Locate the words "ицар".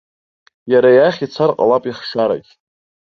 1.25-1.51